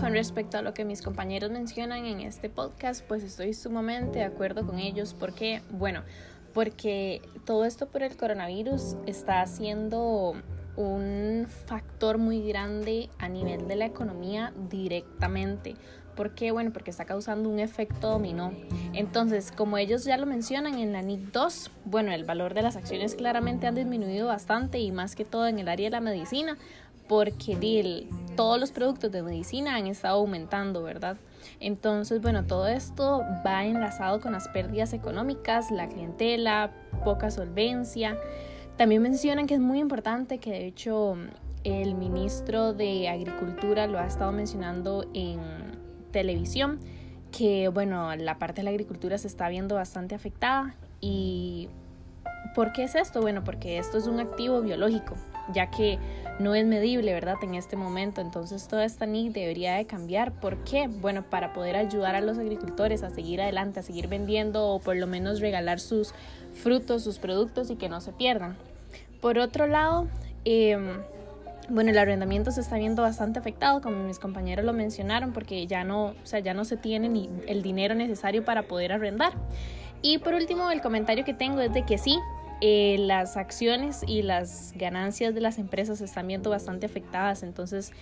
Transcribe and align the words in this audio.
con 0.00 0.12
respecto 0.14 0.56
a 0.56 0.62
lo 0.62 0.72
que 0.72 0.86
mis 0.86 1.02
compañeros 1.02 1.50
mencionan 1.50 2.06
en 2.06 2.20
este 2.20 2.48
podcast, 2.48 3.04
pues 3.06 3.22
estoy 3.22 3.52
sumamente 3.52 4.20
de 4.20 4.24
acuerdo 4.24 4.66
con 4.66 4.78
ellos 4.78 5.14
porque, 5.18 5.60
bueno, 5.70 6.02
porque 6.54 7.20
todo 7.44 7.66
esto 7.66 7.86
por 7.86 8.02
el 8.02 8.16
coronavirus 8.16 8.96
está 9.06 9.42
haciendo 9.42 10.34
un 10.76 11.46
factor 11.66 12.16
muy 12.16 12.48
grande 12.48 13.10
a 13.18 13.28
nivel 13.28 13.68
de 13.68 13.76
la 13.76 13.84
economía 13.84 14.54
directamente. 14.70 15.76
¿Por 16.16 16.34
qué? 16.34 16.50
Bueno, 16.50 16.72
porque 16.72 16.90
está 16.90 17.04
causando 17.04 17.50
un 17.50 17.60
efecto 17.60 18.10
dominó. 18.10 18.52
Entonces, 18.94 19.52
como 19.52 19.76
ellos 19.76 20.04
ya 20.04 20.16
lo 20.16 20.24
mencionan 20.24 20.78
en 20.78 20.92
la 20.92 21.02
NIC 21.02 21.30
2, 21.32 21.70
bueno, 21.84 22.12
el 22.12 22.24
valor 22.24 22.54
de 22.54 22.62
las 22.62 22.76
acciones 22.76 23.14
claramente 23.14 23.66
han 23.66 23.74
disminuido 23.74 24.28
bastante 24.28 24.78
y 24.78 24.92
más 24.92 25.14
que 25.14 25.26
todo 25.26 25.46
en 25.46 25.58
el 25.58 25.68
área 25.68 25.86
de 25.86 25.90
la 25.90 26.00
medicina, 26.00 26.56
porque 27.06 27.56
todos 28.40 28.58
los 28.58 28.72
productos 28.72 29.12
de 29.12 29.22
medicina 29.22 29.74
han 29.74 29.86
estado 29.86 30.16
aumentando, 30.16 30.82
¿verdad? 30.82 31.18
Entonces, 31.60 32.22
bueno, 32.22 32.46
todo 32.46 32.68
esto 32.68 33.22
va 33.46 33.66
enlazado 33.66 34.18
con 34.18 34.32
las 34.32 34.48
pérdidas 34.48 34.94
económicas, 34.94 35.70
la 35.70 35.90
clientela, 35.90 36.70
poca 37.04 37.30
solvencia. 37.30 38.16
También 38.78 39.02
mencionan 39.02 39.46
que 39.46 39.52
es 39.52 39.60
muy 39.60 39.78
importante 39.78 40.38
que 40.38 40.52
de 40.52 40.66
hecho 40.66 41.18
el 41.64 41.94
ministro 41.96 42.72
de 42.72 43.10
Agricultura 43.10 43.86
lo 43.86 43.98
ha 43.98 44.06
estado 44.06 44.32
mencionando 44.32 45.04
en 45.12 45.38
televisión, 46.10 46.78
que 47.32 47.68
bueno, 47.68 48.16
la 48.16 48.38
parte 48.38 48.60
de 48.60 48.64
la 48.64 48.70
agricultura 48.70 49.18
se 49.18 49.28
está 49.28 49.50
viendo 49.50 49.74
bastante 49.74 50.14
afectada 50.14 50.76
y 50.98 51.68
¿por 52.54 52.72
qué 52.72 52.84
es 52.84 52.94
esto? 52.94 53.20
Bueno, 53.20 53.44
porque 53.44 53.76
esto 53.76 53.98
es 53.98 54.06
un 54.06 54.18
activo 54.18 54.62
biológico, 54.62 55.14
ya 55.52 55.70
que 55.70 55.98
no 56.40 56.54
es 56.54 56.66
medible, 56.66 57.12
¿verdad? 57.12 57.36
En 57.42 57.54
este 57.54 57.76
momento. 57.76 58.20
Entonces 58.20 58.66
toda 58.66 58.84
esta 58.84 59.06
NIC 59.06 59.32
debería 59.32 59.74
de 59.74 59.86
cambiar. 59.86 60.32
¿Por 60.32 60.64
qué? 60.64 60.88
Bueno, 60.88 61.22
para 61.22 61.52
poder 61.52 61.76
ayudar 61.76 62.14
a 62.14 62.20
los 62.20 62.38
agricultores 62.38 63.02
a 63.02 63.10
seguir 63.10 63.40
adelante, 63.40 63.80
a 63.80 63.82
seguir 63.82 64.08
vendiendo 64.08 64.66
o 64.66 64.80
por 64.80 64.96
lo 64.96 65.06
menos 65.06 65.40
regalar 65.40 65.80
sus 65.80 66.14
frutos, 66.54 67.04
sus 67.04 67.18
productos 67.18 67.70
y 67.70 67.76
que 67.76 67.88
no 67.88 68.00
se 68.00 68.12
pierdan. 68.12 68.56
Por 69.20 69.38
otro 69.38 69.66
lado, 69.66 70.08
em, 70.44 71.02
bueno, 71.68 71.90
el 71.90 71.98
arrendamiento 71.98 72.50
se 72.50 72.62
está 72.62 72.76
viendo 72.76 73.02
bastante 73.02 73.38
afectado, 73.38 73.80
como 73.80 74.02
mis 74.04 74.18
compañeros 74.18 74.64
lo 74.64 74.72
mencionaron, 74.72 75.32
porque 75.32 75.66
ya 75.66 75.84
no, 75.84 76.06
o 76.06 76.14
sea, 76.26 76.40
ya 76.40 76.54
no 76.54 76.64
se 76.64 76.76
tiene 76.76 77.08
ni 77.08 77.30
el 77.46 77.62
dinero 77.62 77.94
necesario 77.94 78.44
para 78.44 78.62
poder 78.62 78.92
arrendar. 78.92 79.32
Y 80.02 80.18
por 80.18 80.34
último, 80.34 80.70
el 80.70 80.80
comentario 80.80 81.24
que 81.24 81.34
tengo 81.34 81.60
es 81.60 81.72
de 81.72 81.84
que 81.84 81.98
sí, 81.98 82.18
eh, 82.60 82.96
las 82.98 83.36
acciones 83.36 84.02
y 84.06 84.22
las 84.22 84.72
ganancias 84.76 85.34
de 85.34 85.40
las 85.40 85.58
empresas 85.58 85.98
se 85.98 86.04
están 86.04 86.26
viendo 86.26 86.50
bastante 86.50 86.86
afectadas. 86.86 87.42
Entonces, 87.42 87.92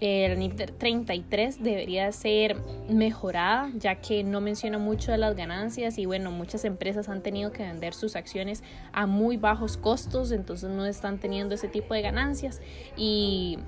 el 0.00 0.38
NIF 0.38 0.54
33 0.78 1.62
debería 1.62 2.10
ser 2.12 2.56
mejorada, 2.88 3.70
ya 3.76 3.96
que 3.96 4.24
no 4.24 4.40
menciona 4.40 4.78
mucho 4.78 5.12
de 5.12 5.18
las 5.18 5.36
ganancias 5.36 5.98
y 5.98 6.06
bueno, 6.06 6.30
muchas 6.30 6.64
empresas 6.64 7.08
han 7.08 7.22
tenido 7.22 7.52
que 7.52 7.62
vender 7.62 7.94
sus 7.94 8.16
acciones 8.16 8.62
a 8.92 9.06
muy 9.06 9.36
bajos 9.36 9.76
costos, 9.76 10.32
entonces 10.32 10.70
no 10.70 10.84
están 10.84 11.18
teniendo 11.18 11.54
ese 11.54 11.68
tipo 11.68 11.94
de 11.94 12.02
ganancias 12.02 12.60
y 12.96 13.58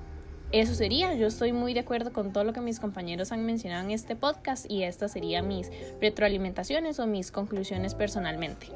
eso 0.51 0.73
sería, 0.75 1.13
yo 1.15 1.27
estoy 1.27 1.53
muy 1.53 1.73
de 1.73 1.81
acuerdo 1.81 2.13
con 2.13 2.31
todo 2.31 2.43
lo 2.43 2.53
que 2.53 2.61
mis 2.61 2.79
compañeros 2.79 3.31
han 3.31 3.45
mencionado 3.45 3.83
en 3.85 3.91
este 3.91 4.15
podcast 4.15 4.69
y 4.69 4.83
estas 4.83 5.11
serían 5.11 5.47
mis 5.47 5.71
retroalimentaciones 6.01 6.99
o 6.99 7.07
mis 7.07 7.31
conclusiones 7.31 7.95
personalmente. 7.95 8.67